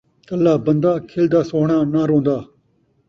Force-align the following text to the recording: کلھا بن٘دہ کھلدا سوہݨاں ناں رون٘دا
کلھا 0.27 0.53
بن٘دہ 0.65 0.91
کھلدا 1.09 1.41
سوہݨاں 1.49 1.83
ناں 1.93 2.05
رون٘دا 2.09 2.37